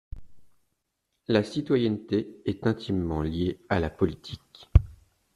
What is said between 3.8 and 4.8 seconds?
politique.